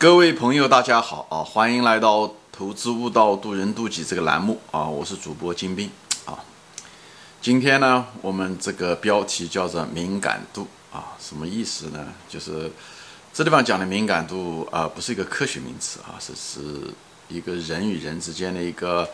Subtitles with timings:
[0.00, 1.44] 各位朋友，大家好啊！
[1.44, 4.86] 欢迎来到“投资悟道，渡人渡己”这个栏目啊！
[4.86, 5.90] 我是主播金兵
[6.24, 6.42] 啊。
[7.42, 12.14] 今天呢，我们这个标题叫做“敏感度”啊，什么意思呢？
[12.30, 12.72] 就是
[13.34, 16.60] 这地方讲的敏感度啊，不是一个科学名词啊，是是
[17.28, 19.06] 一个人与人之间的一个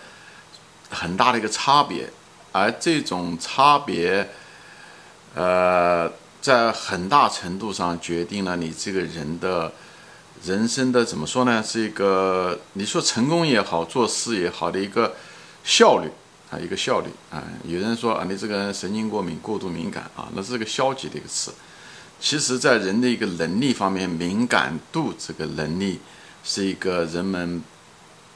[0.88, 2.08] 很大的一个差别，
[2.52, 4.30] 而这种差别，
[5.34, 6.08] 呃。
[6.38, 9.72] 在很大程度上决定了你这个人的
[10.44, 11.62] 人生的怎么说呢？
[11.62, 15.14] 是一个你说成功也好，做事也好的一个
[15.64, 16.10] 效率
[16.50, 17.42] 啊，一个效率啊。
[17.64, 21.52] 有人说啊，你这个人神经过敏、过度敏感啊，那是个消极的一个词。
[22.18, 26.00] 其实，在人的一个能力方面，敏感度这个能力
[26.42, 27.62] 是一个人们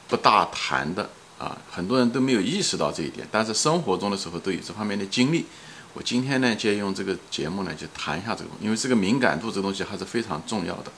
[0.06, 1.08] 不大谈的
[1.38, 5.46] 啊，很多人都没有意识到这一点，但是生活中的时候都有这方面的经历。
[5.94, 10.92] 我今天呢，借用这个节目呢，就谈一下这个，因为这个敏感度这个东西还是非常重要的，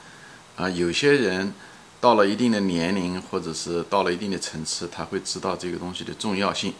[0.56, 1.52] 啊，有些人
[2.00, 6.74] 到了一定的年龄，或者是到了一定的层次，他会知道这个东西的重要性。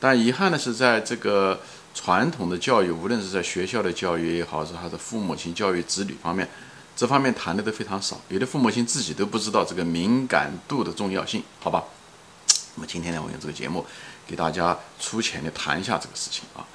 [0.00, 1.60] 但遗憾的是，在这个
[1.94, 6.48] 传统的教育，无论是在学校的教育也好，是还是父母亲教育子女方面，
[6.96, 8.20] 这方面谈的都非常少。
[8.28, 11.84] 有的父母亲自己都不知道这个敏感度的重要性，好吧？
[12.74, 13.86] 那么今天呢，我用这个节目
[14.26, 16.66] 给大家粗浅的谈一下这个事情啊。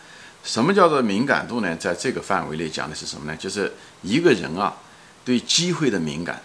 [0.43, 1.75] 什么叫做敏感度呢？
[1.75, 3.35] 在这个范围内讲的是什么呢？
[3.35, 4.73] 就是一个人啊，
[5.27, 6.41] 对机会的敏感，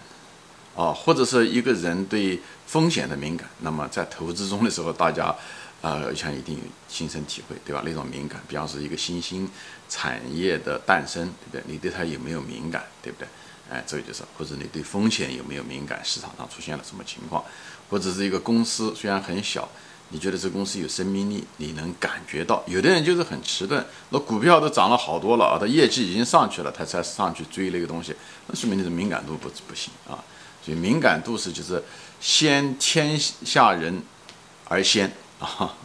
[0.75, 3.49] 啊，或者是一个人对风险的敏感。
[3.61, 5.33] 那么在投资中的时候，大家
[5.81, 7.81] 啊，我想一定有亲身体会，对吧？
[7.85, 9.49] 那种敏感，比方说一个新兴
[9.87, 11.73] 产业的诞生，对不对？
[11.73, 13.27] 你对它有没有敏感，对不对？
[13.71, 16.01] 哎，这个就是，或者你对风险有没有敏感？
[16.03, 17.41] 市场上出现了什么情况？
[17.89, 19.69] 或者是一个公司虽然很小。
[20.13, 21.43] 你觉得这公司有生命力？
[21.57, 22.63] 你能感觉到？
[22.67, 30.23] 有的人就是很迟钝，那股票都涨了好多了啊，他业绩已经上去了，他才上去追那个东西，那说明你的敏感度不不行啊。
[30.63, 31.83] 所以敏感度是就是
[32.21, 34.03] 先天下人
[34.69, 35.75] 而先啊，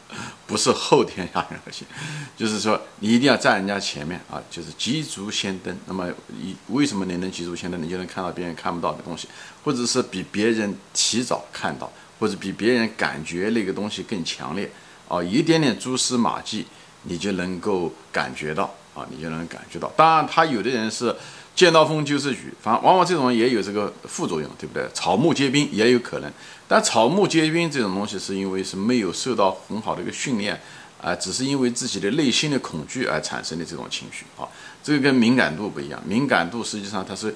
[0.46, 1.88] 不是后天下人而先，
[2.36, 5.74] 就是说你一定要站人家前面啊，就是急足先登。
[5.86, 7.82] 那么你为什么你能急足先登？
[7.82, 9.26] 你就能看到别人看不到的东西，
[9.64, 11.90] 或者是比别人提早看到。
[12.18, 14.70] 或者比别人感觉那个东西更强烈
[15.08, 16.66] 啊，一点点蛛丝马迹，
[17.04, 19.90] 你就能够感觉到啊，你就能感觉到。
[19.96, 21.14] 当然，他有的人是
[21.54, 24.86] 见到风就是雨，反往往这种也有这个副作用，对不对？
[24.92, 26.30] 草木皆兵也有可能，
[26.66, 30.60] 但草木皆兵这种东西是因为是没有受到很好的一个训练
[31.00, 34.46] 啊，只是因为自己的内心的恐惧而产生的这种情绪啊。
[34.82, 37.34] 这个跟敏感度不一样，敏感度实际上它是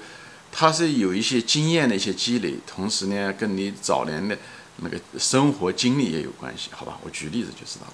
[0.51, 4.37] 它是有一些经验的一些积累，同时呢，跟你早年的。
[4.77, 6.97] 那个生活经历也有关系，好吧？
[7.03, 7.93] 我举例子就知道了。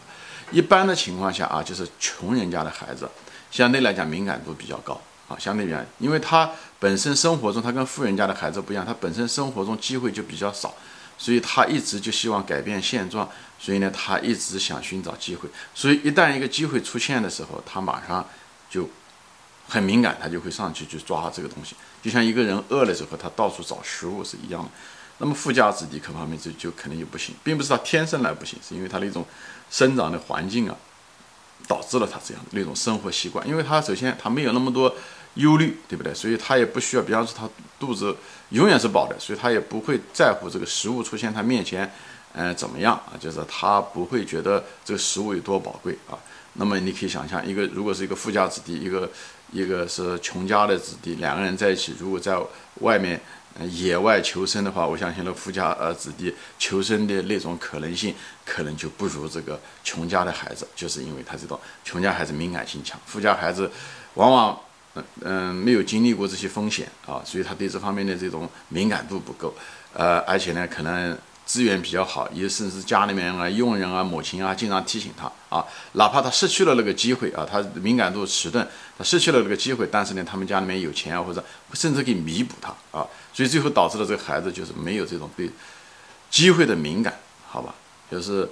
[0.51, 3.07] 一般的情况下啊，就是穷人家的孩子，
[3.51, 5.37] 相对来讲敏感度比较高啊。
[5.37, 10.73] 相对比较，因为他本身生活中他跟富人家的孩子不一样，他本身生活中机会就比较少，
[11.17, 13.29] 所以他一直就希望改变现状，
[13.59, 15.47] 所以呢，他一直想寻找机会。
[15.75, 18.27] 所以一旦一个机会出现的时候，他马上
[18.69, 18.89] 就
[19.67, 21.75] 很敏感，他就会上去去抓这个东西。
[22.01, 24.69] 就像一个人饿了之后，他到处找食物是一样的。
[25.21, 29.25] 那么富家子弟各方面就就肯定就不行，并不是他天生来不行，是因为他的一种
[29.69, 30.75] 生长的环境啊，
[31.67, 33.45] 导致了他这样那种生活习惯。
[33.45, 34.95] 因为他首先他没有那么多
[35.33, 36.13] 忧虑，对不对？
[36.13, 38.15] 所以他也不需要，比方说他肚子
[38.51, 41.91] 永远是饱的，所以他也不会在乎这个食物出现他面前，
[42.31, 43.19] 嗯，怎么样啊？
[43.19, 46.15] 就是他不会觉得这个食物有多宝贵啊。
[46.53, 49.11] 那么你可以想象，一个如果是一个富家子弟，一个
[49.51, 52.39] 一个是穷家的子弟，两个人在一起，如果在
[52.75, 53.19] 外面。
[53.69, 58.13] 野外求生的话，我相信那富家呃子弟求生的那种可能性，
[58.45, 63.69] 可能就不如这个穷家的孩子，就是因为他知道穷家孩子敏感性强，富家孩子
[64.13, 64.59] 往往
[64.95, 69.53] 嗯嗯没有经历过这些风险啊，所以他对这方面的这种敏感度不够，
[69.93, 71.17] 呃，而且呢可能。
[71.49, 78.63] 资源比较好，也甚至家里面啊、佣人啊、母亲啊，经常提醒他啊，哪怕他失去了那个机会啊，他敏感度迟钝，
[78.95, 81.43] 他失去了那个机会，但是呢，他们家里面有钱啊，或者
[81.73, 85.49] 甚至可以弥补他啊，所以最后导致了这个孩子就是没有这种对
[86.29, 87.17] 机会的敏感，
[87.47, 87.73] 好吧？
[88.11, 88.47] 就是，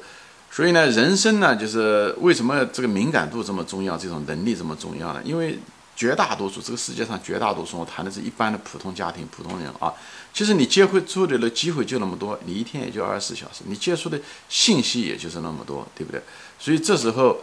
[0.49, 5.21] 所以呢，人生呢，就是为什么这个敏感度这么重要，这种能力这么重要呢？
[5.23, 5.59] 因为。
[5.97, 9.91] 绝大多数，这个世界上绝大多数，我谈的是一般的普通家庭、普通人啊。
[10.37, 16.21] 其实你接触的的机会就那么多，你一天也就二十四小时，你接触的信息也就是那么多，对不对？
[16.59, 17.39] 所以这时候，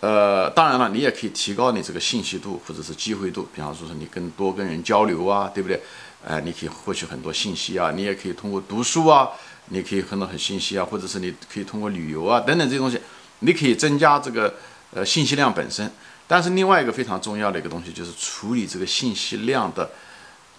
[0.00, 3.46] 呃，当然了，你也可以提高你这个信息度或者是机会度。
[3.54, 5.80] 比方说，说你跟多跟人交流啊，对不对？
[6.26, 9.28] 哎，你可以获取很多信息啊，你也可以通过读书啊，
[9.68, 12.98] 你可以很多很信息啊，或者是你可以通过旅游啊等等这些东西，
[13.38, 14.52] 你可以增加这个
[14.90, 15.88] 呃信息量本身。
[16.26, 19.88] 但是另外一个非常重要的一个东西就是处理这个信息量的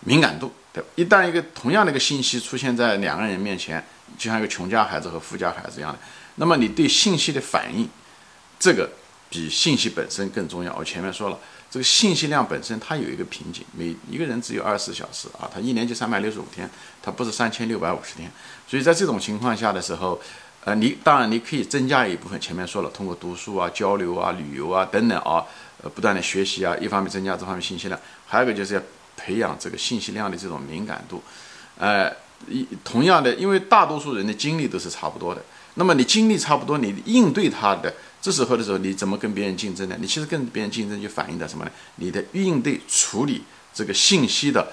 [0.05, 0.89] 敏感度，对吧？
[0.95, 3.83] 一旦一个同样的一个信息出现在两个人面前，
[4.17, 5.99] 就像一个穷家孩子和富家孩子一样的，
[6.35, 7.87] 那么你对信息的反应，
[8.59, 8.89] 这个
[9.29, 10.75] 比信息本身更重要。
[10.75, 11.39] 我前面说了，
[11.71, 16.69] 这个信息量本身它有一个瓶颈，每一个人只有二十四小时啊，他一年就三百六十五天，
[17.01, 18.29] 他不是三千六百五十天。
[18.67, 20.21] 所以在这种情况下的时候，
[20.65, 25.45] 呃，你当然你可以增加一部分，前面说了，通过读书啊、交流啊、旅游啊等等啊，
[25.81, 28.81] 呃，不断的学习啊，一方面增加这方面信息量，还有一个就是要。
[29.15, 31.21] 培养这个信息量的这种敏感度，
[31.77, 32.11] 呃，
[32.47, 35.41] 一同样的，因为大多数人的精力都是差不多的，
[35.75, 39.95] 那么你精力差不多，你应对他的这时候的时候，你怎么跟别人竞争呢？
[39.99, 41.71] 你其实跟别人竞争就反映的什么呢？
[41.95, 43.43] 你的应对处理
[43.73, 44.71] 这个信息的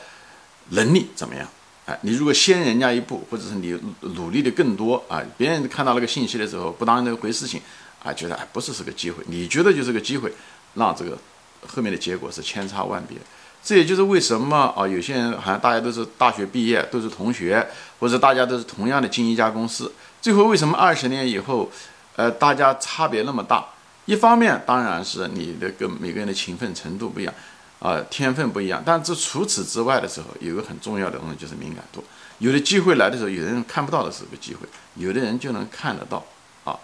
[0.71, 1.49] 能力怎么样？
[1.87, 7.61] 哎，你如果先人家一步，或者是你努力的更多啊，别人看到那个信息的时候不当那回事情
[8.03, 10.33] 啊，觉得哎不是是个机会，你觉得就是个机会，
[10.75, 11.19] 让这个
[11.67, 13.17] 后面的结果是千差万别。
[13.63, 17.65] 这也就是为什么啊，有些人好像大家都是大学毕业，都是同学，
[17.99, 21.71] 或者大家都是同样的进一家公司，最后为什么二十年以后，
[22.17, 23.65] 呃，大家差别那么大？
[24.07, 27.35] 一方面当然是你的跟每个人的勤奋程度不一样，
[27.81, 28.83] 啊，天分不一样。
[28.85, 32.03] 但这除此之外的时候，有个很重要的东西就是敏感度。
[32.39, 34.61] 有的机会来的时候，有的人看不到的是个机会，
[34.95, 36.25] 有的人就能看得到
[36.65, 36.75] 啊。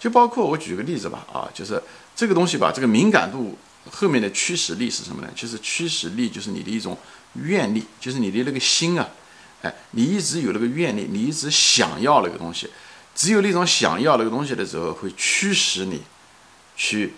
[0.00, 1.80] 就包括我举个例子吧，啊，就是
[2.16, 3.56] 这个东西吧，这个敏感度。
[3.90, 5.28] 后面的驱使力是什么呢？
[5.34, 6.98] 就是驱使力，就是你的一种
[7.34, 9.08] 愿力，就是你的那个心啊，
[9.62, 12.68] 哎，你一直有那个愿力，你一直想要那个东西，
[13.14, 16.02] 只有那种想要那个东西的时候，会驱使你
[16.76, 17.14] 去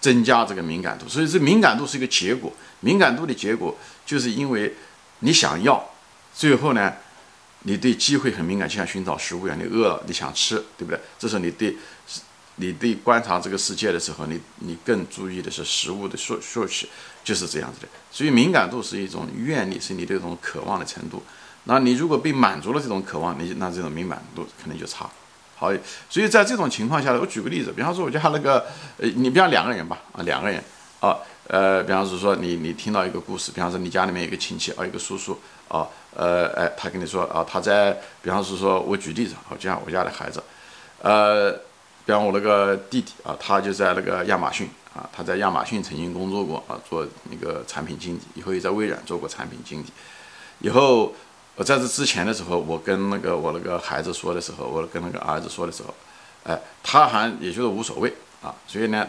[0.00, 1.08] 增加这个敏感度。
[1.08, 4.74] 所以，这敏感度是一个结果，敏感度的结果就是因为
[5.20, 5.84] 你想要，
[6.34, 6.92] 最后呢，
[7.62, 11.00] 你对机会很敏感，就像寻找食物一样，你饿了，你想吃，对不对？
[11.18, 11.76] 这时候你对。
[12.56, 16.88] 你对观察这个世界的时候，你你更注意的是食物的摄摄取，
[17.22, 17.88] 就是这样子的。
[18.10, 21.22] 所以敏感度是一种愿力，是你这种渴望的程度。
[21.64, 25.10] 那你如果被满足了这种渴望，你那这种敏感度可能就差。
[25.56, 25.70] 好，
[26.08, 28.64] 所以在这种情况下，我举个例子，比方说我家那个，
[28.98, 30.62] 呃，你比方两个人吧，啊，两个人，
[31.00, 31.18] 啊，
[31.48, 35.38] 呃，比方是说你你听到一个故事，比方说你家里面有个亲戚，啊，一个叔叔，
[35.68, 37.92] 啊，呃，哎，他跟你说，啊，他在，
[38.22, 40.42] 比方说说我举例子，好，就像我家的孩子，
[41.02, 41.65] 呃。
[42.06, 49.86] 比方我那个弟弟啊，他就在那个亚马逊啊，他在亚马逊曾经工作过啊，做那个产品经理，以后也在微软做过产品经理。
[50.60, 51.12] 以后
[51.56, 55.92] 我在这之前的时候，我跟那个我那个孩子说的时候，我跟那个儿子说的时候，
[56.44, 59.08] 哎，他还也觉得无所谓啊，所以呢，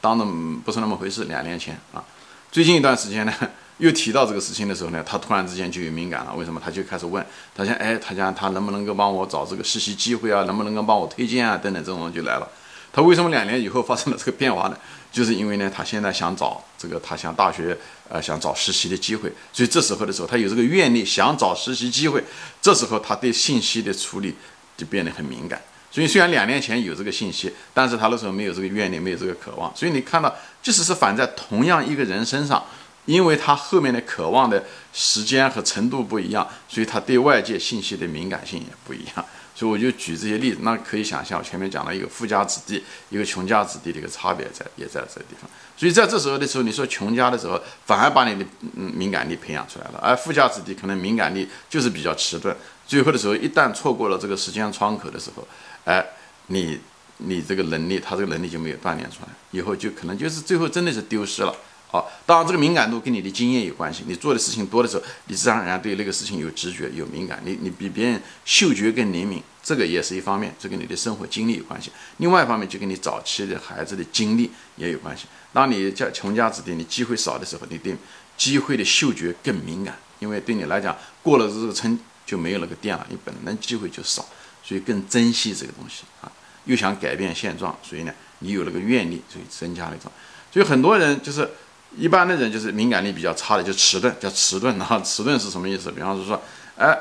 [0.00, 0.24] 当的
[0.64, 1.24] 不是那么回事。
[1.24, 2.02] 两年前啊，
[2.50, 3.32] 最近一段时间呢。
[3.78, 6.32] 又提到这个事情的时候呢，他突然之间就有敏感了。
[6.34, 6.60] 为什么？
[6.64, 7.24] 他就开始问，
[7.54, 10.44] 他想，哎，他讲他能不能够帮我找这个实习机会啊？
[10.44, 11.56] 能不能够帮我推荐啊？
[11.56, 12.48] 等等，这种就来了。
[12.92, 14.78] 他为什么两年以后发生了这个变化呢？
[15.10, 17.76] 就是因为呢，他现在想找这个，他想大学
[18.08, 22.22] 呃想找实习的机会，所以这时候的时候，他有这个愿力想找实习机会，
[22.62, 24.34] 这时候他对信息的处理
[24.76, 25.60] 就变得很敏感。
[25.90, 29.74] 所以虽然两年前有这个信息，但是他那时候没有这个愿力，没有这个渴望。
[29.74, 30.32] 所以你看到，
[30.62, 32.64] 即使是反在同样一个人身上。
[33.04, 39.24] 因为他后面的渴望的时间和程度不一样，所以他对外界信息的敏感性也不一样。
[39.56, 45.48] 所以我就举这些例子，那可以想象，我前面讲了一个富家子弟，一个穷家子弟的一个差别在，也在这个地方。
[45.76, 48.44] 所以在这时候的时候，你说穷家的时候，反而把你的
[48.76, 52.56] 嗯敏感力培养出来了，而富家子弟可能敏感力就是比较迟钝。
[52.84, 55.46] 最后的时候，一旦错过了这个时间窗口的时候，
[55.84, 56.04] 哎，
[56.48, 56.80] 你
[57.18, 61.54] 你这个能力，他这个能力就没有锻炼出来，以后就可能就是最后真的是丢失了。
[61.94, 64.02] 好，当然这个敏感度跟你的经验有关系。
[64.08, 67.40] 你做的事情多的时候，你自然而然对那个事情有直觉、有敏感。
[67.44, 71.92] 你你比别人嗅觉更灵敏，这个也是一方面，这跟你的生活经历有关系。
[72.16, 75.26] 另外一方面，就跟你早期的孩子的经历也有关系。
[75.52, 77.94] 当你家穷家子弟，你机会少的时候，你对
[78.36, 81.96] 机会的嗅觉更敏感，因为对你来讲，过了这个村
[82.26, 84.26] 就没有那个店了，你本来机会就少，
[84.64, 86.32] 所以更珍惜这个东西啊。
[86.64, 90.10] 又想改变现状，所以呢，你有那个愿力，所以增加了一种。
[90.52, 91.48] 所以很多人就是。
[91.96, 94.76] 一般的人就是敏感力比较差的，就迟钝，叫迟钝。
[94.78, 95.90] 然后迟钝是什么意思？
[95.92, 96.42] 比方说说，
[96.76, 96.96] 哎，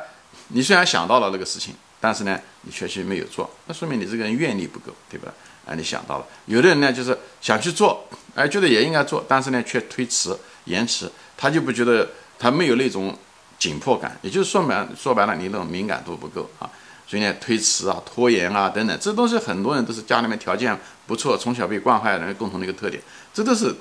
[0.49, 5.33] 你虽然想到了那个事情，但是呢，你确实没有做，那说明你这个人愿力不够，对吧？
[5.65, 6.25] 哎，你想到了。
[6.45, 10.35] 有的人呢，就是想去做，哎，觉得也应该做，但是呢，却推迟、
[10.65, 13.17] 延迟，他就不觉得他没有那种
[13.57, 16.69] 紧迫感，也就是说白说白了，你那种敏感度不够啊，
[17.07, 23.01] 所以呢，推迟啊、拖延啊等等，这都是很多人都是家里面条件不错，从小被惯坏的人共同的一个特点，
[23.33, 23.73] 这都是。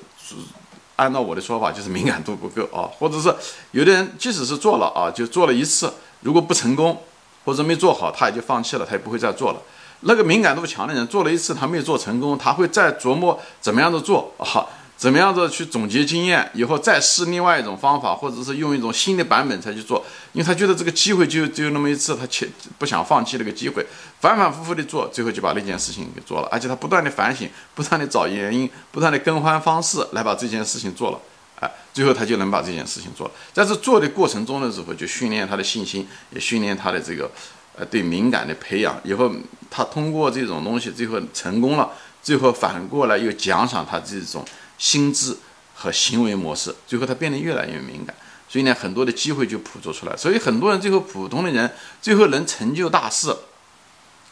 [1.03, 3.33] 按照我的说法，就是敏感度不够啊，或者是
[3.71, 5.91] 有的人即使是做了啊，就做了一次，
[6.21, 6.97] 如果不成功
[7.43, 9.61] 或者没做好，他也就放弃了，他也不会再做了。
[10.05, 22.47] 那个敏感度强的人做了一次，他没有做成功，他会再琢磨怎么样的做啊，怎么样子去总结经验，以后再试另外一种方法，或者是用一种新的版本才去做，因为他觉得这个机会就只有那么一次，他切
[22.77, 23.85] 不想放弃这个机会，
[24.21, 31.19] 反反复复的做，最后就把那件事情给做了，而且他不断的反省，不断的找原因，不断的更换方式来把这件事情做了，
[31.59, 33.33] 哎，最后他就能把这件事情做了。
[33.51, 37.29] 在这做的过程中的时候，就训练他的信心，也训练他的这个
[37.75, 39.29] 呃对敏感的培养，以后
[39.69, 44.45] 他通过这种东西，最后成功了，最后反过来又奖赏他这种。
[44.83, 45.37] 心智
[45.73, 48.13] 和行为模式，最后他变得越来越敏感，
[48.49, 50.17] 所以呢，很多的机会就捕捉出来。
[50.17, 51.71] 所以很多人最后普通的人
[52.01, 53.33] 最后能成就大事，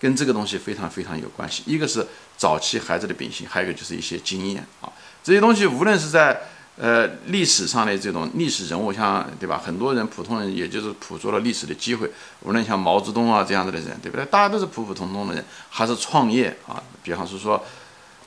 [0.01, 1.63] 跟这个东西非常非常有关系。
[1.65, 2.05] 一个是
[2.36, 4.91] 早期孩子的秉性，还有一个就是一些经验啊。
[5.24, 6.41] 这些东西无论是在
[6.75, 9.62] 呃历史上的这种历史人物，像对吧？
[9.65, 12.12] 很多人普通人也就是捕捉了历史的机会。
[12.41, 14.25] 无论像毛泽东啊这样子的人，对不对？
[14.25, 16.84] 大家都是普普通通的人，还是创业啊？
[17.01, 17.63] 比方是说。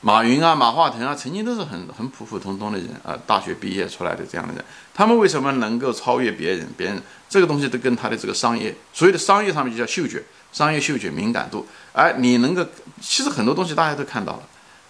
[0.05, 6.67] 马云啊，马化腾啊，曾经都是很很普普通通的人啊，大学毕业出来的这样的人，他们为什么能够超越别人？
[6.77, 11.65] 别人这个东西都跟他的这个商业，所有的商业上面就叫嗅觉，商业嗅觉敏感度。
[11.91, 12.63] 哎，你能够，
[13.01, 14.43] 其实很多东西大家都看到了，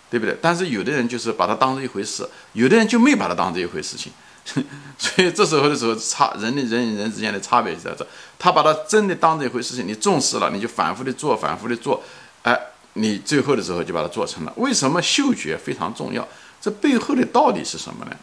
[0.10, 0.38] 对不对？
[0.42, 4.12] 但是有的人就是把它当做一回事，有的人就没把它当做一回事情。
[5.00, 8.06] 所以这时候的时候，差人的人与人之间的差别就在这，
[8.38, 12.04] 他把它真的当做一回事情，你重视了，你就反复的做，反复的做，
[12.44, 12.60] 哎。
[12.98, 14.54] 你最后的时候就把它做成了。
[14.58, 16.28] 为什么嗅觉非常重要？
[16.60, 18.16] 这背后的道理是什么呢？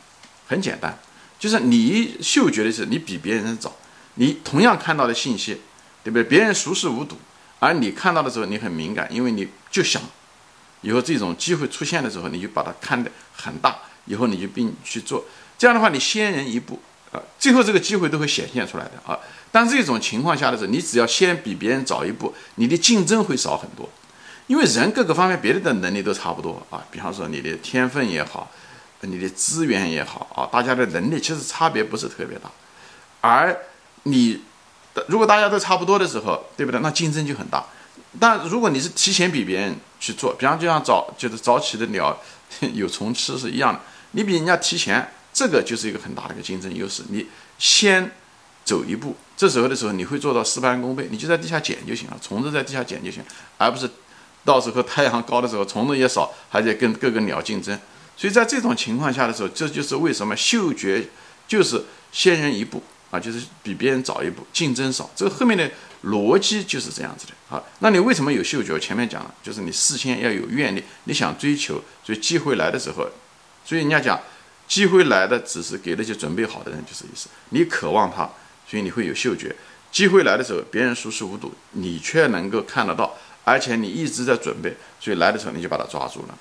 [0.48, 0.98] 很简单，
[1.38, 3.72] 就是你嗅觉的是你比别人早，
[4.14, 5.60] 你同样看到的信息，
[6.02, 6.24] 对不对？
[6.24, 7.16] 别人熟视无睹，
[7.60, 10.02] 而你看到的时候你很敏感，因为你就想
[10.80, 13.76] 以后这种机会出现的时候，你就把它看得很大，
[14.06, 15.24] 以后你就并去做。
[15.56, 16.80] 这样的话，你先人一步
[17.12, 19.16] 啊，最后这个机会都会显现出来的啊。
[19.52, 23.88] 但这种情况下的时候，你只要先比别人早一步，你的竞争会少很多。
[24.48, 28.50] 因为人各个方面别的的能力都差不多啊，比方说你的天分也好，
[29.00, 32.50] 你的资源也好啊，大家的能力其实差别不是特别大。
[33.20, 33.56] 而
[34.02, 34.42] 你
[35.06, 36.80] 如果大家都差不多的时候，对不对？
[36.80, 37.64] 那竞争就很大。
[38.20, 42.18] 但如果你是提前比别人去做，比方就像早就是早起的鸟
[42.74, 43.80] 有虫吃是一样的，
[44.10, 47.02] 你比人家提前，这个就是一个很大的一个竞争优势。
[47.08, 47.26] 你
[47.58, 48.10] 先
[48.64, 53.22] 走一步，这时候的时候你会做到事半功倍，你就在地下捡就行了，虫子在地下捡就行，
[53.56, 53.88] 而不是。
[54.44, 57.78] 到时候太阳高的时候，虫子也少，还得跟各个鸟竞争。
[58.16, 61.08] 所以在这种情况下的时候，这就是为什么嗅觉
[61.48, 61.82] 就是
[62.12, 65.10] 先人一步啊，就是比别人早一步，竞争少。
[65.16, 65.68] 这个后面的
[66.04, 67.62] 逻辑就是这样子的啊。
[67.80, 68.78] 那你为什么有嗅觉？
[68.78, 73.08] 前面讲了，就是你事先要有愿力，你想追求，所以机会来的时候，
[73.64, 74.20] 所以人家讲，
[74.68, 77.28] 机会来的只是给那些准备好的人，就是意思。
[77.50, 78.28] 你渴望它，
[78.68, 79.54] 所以你会有嗅觉。
[79.90, 83.14] 机会来的时候，别人熟视无睹，你却能够看得到。
[83.44, 86.38] 而且你一直在准备，所以来的时候你就把它抓住了。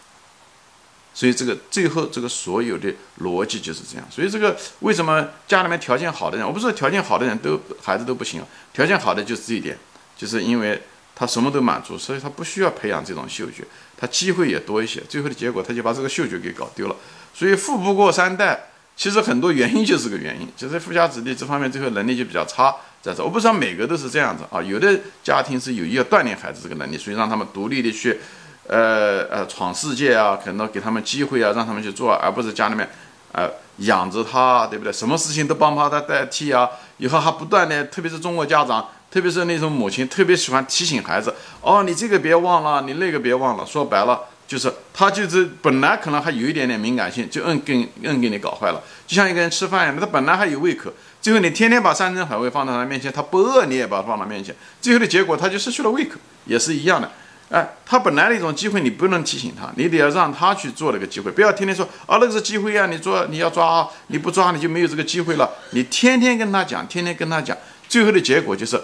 [1.13, 4.07] 所以这个最后这个所有的逻辑就是这样。
[4.09, 8.41] 所以这个为什么家里面条件好的人，我不是说条件好的人都孩子都不行，
[8.71, 9.77] 条件好的就是这一点，
[10.15, 10.81] 就是因为
[11.13, 13.65] 他什么都满足，所以他不需要培养这种嗅觉，
[13.97, 15.01] 他机会也多一些。
[15.09, 16.95] 最后的结果他就把这个嗅觉给搞丢了。
[17.33, 22.73] 所以富不过三代，其实很多原因就是个原因，就是富家子弟这方面最后能力就比较差。
[23.01, 24.61] 在这，我不知道每个都是这样子啊。
[24.61, 28.19] 有的家庭是有意要锻炼孩子这个能力，所以让他们独立的去，
[28.67, 32.87] 呃呃闯世界啊，可能给他们机会啊，让他们去做，而不是家里面，
[33.31, 34.93] 呃养着他，对不对？
[34.93, 36.69] 什么事情都帮帮他代替啊。
[36.97, 43.65] 以后还不断的，特别是中国家长，特别是那种母亲，特别喜欢提醒孩子，哦，你这个别忘了，你那个别忘了。
[43.65, 48.79] 说白了，就是他就是本来可能还有一点点敏感性，就硬给硬给你搞坏了。
[49.07, 50.93] 就像一个人吃饭一样，他本来还有胃口。
[51.21, 57.11] 最后你天天把山珍海味放到他面前，他不饿你也把它放到面前，最后的结果他就失去了胃口，也是一样的。
[57.49, 65.49] 哎，他本来的一种机会你不能提醒他，你得要让他去做那个机会，不要天天说啊那个是机会啊，你做你要抓，你不抓你就没有这个机会了。
[65.71, 67.55] 你天天跟他讲，天天跟他讲，
[67.87, 68.81] 最后的结果就是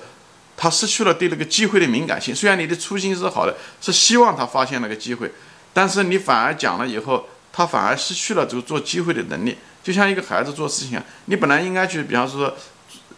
[0.57, 2.35] 他失去了对那个机会的敏感性。
[2.35, 5.31] 虽然你的初心是好的，是希望他发现那个机会，
[5.73, 9.57] 但是你反而讲了以后，他反而失去了这个做机会的能力。
[9.87, 12.53] 就像一个孩子做事情，你本来应该去，比方说，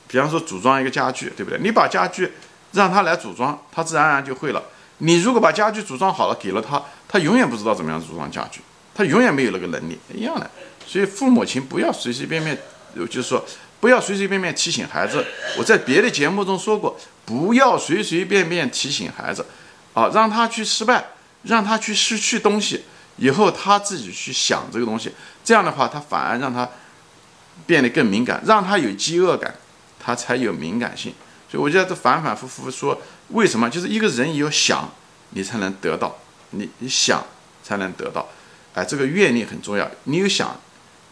[0.08, 1.58] 比方说组装一个家具，对不对？
[1.60, 2.32] 你把家具
[2.74, 4.62] 让他来组装，他自然而然就会了。
[5.00, 8.62] 你如果把家具组装好了，给了他，他永远不知道怎么样组装家具，
[8.94, 10.48] 他永远没有那个能力，一样的。
[10.86, 12.56] 所以父母亲不要随随便便，
[13.10, 13.44] 就是说
[13.80, 15.26] 不要随随便便提醒孩子。
[15.58, 16.96] 我在别的节目中说过，
[17.26, 19.44] 不要随随便便提醒孩子，
[19.96, 21.08] 啊，让他去失败，
[21.42, 22.84] 让他去失去东西。
[23.20, 25.12] 以后他自己去想这个东西，
[25.44, 26.68] 这样的话，他反而让他
[27.66, 29.54] 变得更敏感，让他有饥饿感，
[30.00, 31.14] 他才有敏感性。
[31.52, 33.70] 所以我觉得这反反复复说，为什么？
[33.70, 34.90] 就是一个人有想，
[35.32, 36.16] 你才能得到，
[36.52, 37.24] 你你想
[37.64, 38.28] 才能得到。
[38.74, 39.90] 哎，这个愿力很重要。
[40.04, 40.56] 你有想，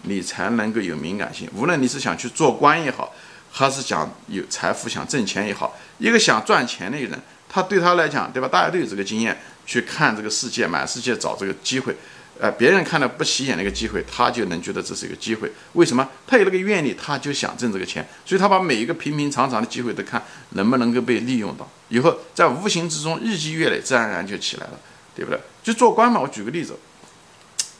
[0.03, 1.49] 你才能够有敏感性。
[1.55, 3.11] 无论你是想去做官也好，
[3.51, 8.47] 还是想有财富、想挣钱也好，一个想赚钱的人，他对他来讲，对吧？
[8.47, 11.95] 大家都有这个经验，去看这个世界，满世界找这个机会。
[12.39, 15.51] 呃，别人看到不起眼的一个机会，他就能觉得这是一个机会。
[15.73, 16.07] 为什么？
[16.27, 21.67] 他有那个愿力，他就想挣这个钱，所以他把每一个平平常常的机会都看能不能够被利用到。
[21.89, 24.79] 以后在无形之中日积月累，自然而然就起来了，
[25.15, 25.39] 对不对？
[25.63, 26.19] 就做官嘛。
[26.19, 26.77] 我举个例子，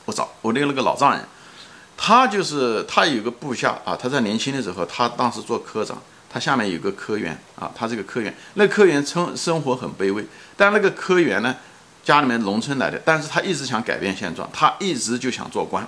[0.06, 1.24] 我找我那个那个老丈人，
[1.96, 11.56] 他就是他有个部下啊，他在年轻的时候，他当时做科长，他下面有个科员啊，他这个科员，那科员生生活很卑微，但那个科员呢？
[12.04, 15.86] 家里面农村来的，但是他一直想改变现状，他一直就想做官，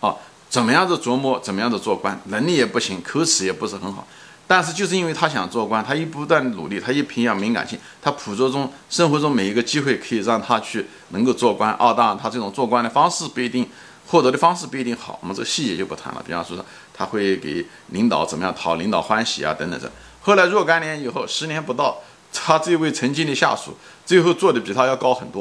[0.00, 0.14] 啊，
[0.50, 4.06] 怎么样子琢磨，怎么样子做官，能力也不行，口齿也不是很好，
[4.46, 11.74] 但是就是因为他想做官，他一不断努力，他一培养敏感性，他捕捉中生活中每一个机会可以让他去能够做官。
[11.78, 13.66] 哦，当然他这种做官的方式不一定，
[14.06, 16.22] 获得的方式不一定好，我们这个细节就不谈了。
[16.26, 19.90] 比方说他会给领导怎么样讨领导欢喜啊等等的。
[20.20, 21.98] 后来若干年以后，十年不到。
[22.36, 25.40] 他这位曾经的下属，最后做的比他要高很多，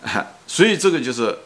[0.48, 1.38] 所以这个就是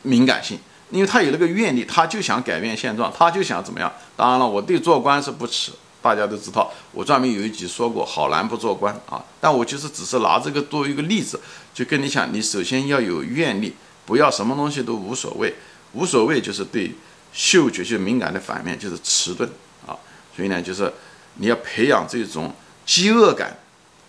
[0.00, 0.58] 敏感性，
[0.88, 3.92] 因为他有那个愿力，他就想改变现状，他就想怎么样。
[4.16, 9.22] 当然了，我对做官是不耻，大家都知道，我专门有一集说过，好男不做官啊。
[9.38, 11.38] 但我就是只是拿这个作为一个例子，
[11.74, 13.76] 就跟你讲，你首先要有愿力，
[14.10, 15.54] 不要什么东西都无所谓，
[15.92, 16.92] 无所谓就是对
[17.32, 19.48] 嗅觉就敏感的反面就是迟钝
[19.86, 19.94] 啊。
[20.34, 20.92] 所以呢，就是
[21.34, 22.52] 你要培养这种。
[22.86, 23.56] 饥饿感，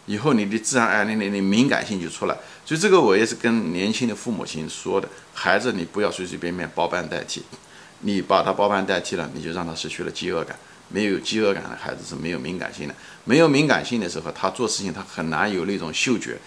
[0.07, 2.35] 以后你的自然而然的敏感性就出来。
[2.65, 7.43] 所以这个我也是跟年轻的父母亲说的：孩子，你不要随随便便包办代替，
[7.99, 10.57] 你把他包办代替了，你就让他失去了饥饿感。
[10.89, 16.39] 没有饥饿感的孩子是没有敏感性的，没有敏感性的时候，他做事情他很难有那种嗅觉。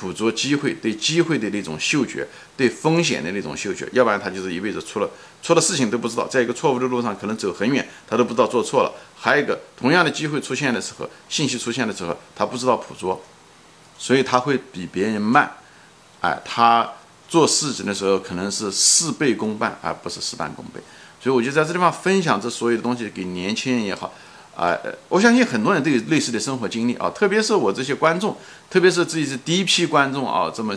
[0.00, 5.10] 捕捉机会，对机会的那种嗅觉，对风险的那种嗅觉，要不然他就是一辈子出了
[5.42, 8.92] 出了事情都不知道，在一个错误的路上可能走很远，他都不知道做错了。
[9.14, 13.22] 还有一个，同样的机会出现的时候，信息出现的时候，他不知道捕捉，
[13.98, 15.52] 所以他会比别人慢。
[16.20, 16.90] 哎，他
[17.28, 20.80] 做事情的时候可能是事倍功半，而不是事半功倍。
[21.20, 24.12] 所以我就在这地方分享这所有的东西给年轻人也好。
[24.62, 28.36] 啊，我相信很多人都有类似的生活经历啊，特别是我这些观众，
[28.70, 30.72] 特别是自己是第一批观众啊，这么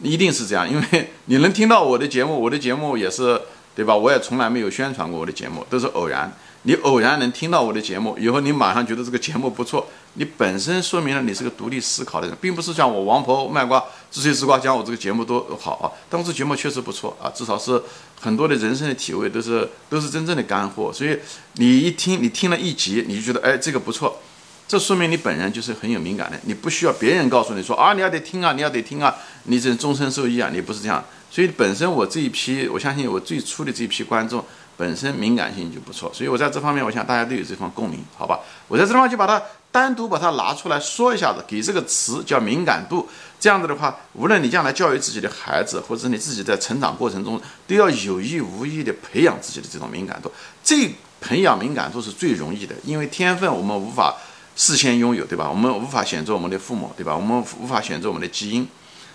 [0.00, 3.40] 一定是这样，因为 你能听到我的节目，我的节目也是
[3.76, 3.94] 对吧？
[3.94, 6.32] 我也从来没有宣传过我的节目，都是偶然。
[6.64, 15.90] 你偶然能听到我的节目，以后你马上觉得这个节目不错，你本身说明了你是个独立思考的人，并不是像我王婆卖瓜自吹自夸讲我这个节目多好啊。
[16.08, 17.82] 但我这节目确实不错啊，至少是
[18.20, 20.92] 很多的人生的体会都是都是真正的干货。
[20.92, 21.18] 所以
[21.54, 24.20] 你一听，你听了一集，你就觉得哎这个不错，
[24.68, 29.12] 这说明你本人就是很有敏感的，你不需要别人告诉你说啊你要得听啊你要得听啊，
[29.44, 31.04] 你这终身受益啊，你不是这样。
[31.28, 34.44] 所以本身我这一批，我相信我最初的这一批观众。
[34.76, 38.40] 本身敏感性就不错，所以我在这方面，我想大家都有这方共鸣，好吧？
[38.68, 43.08] 我在这地方就把它单独把它拿出来说一下子，给这个词叫敏感度。
[43.38, 50.30] 这样子的话，无论你将来教育自己的孩子，或者你自己在成长过程中，都要有意无意的培养自己的这种敏感度。
[50.62, 54.14] 这培养敏感度是最容易的，因为天分我们无法
[54.54, 55.48] 事先拥有，对吧？
[55.48, 57.14] 我们无法选择我们的父母，对吧？
[57.16, 58.66] 我们无法选择我们的基因。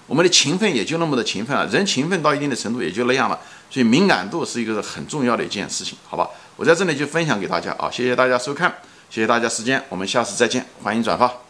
[0.08, 3.40] 我们的勤奋也就那么的勤奋啊，人勤奋到一定的程度也就那样了，
[3.70, 6.28] 所以敏感度是一个很重要的一件事情，好吧？
[6.56, 8.74] 我在这里就分享给大家啊，谢谢大家收看，
[9.10, 11.47] 谢谢大家时间，我们下次再见，欢迎转发。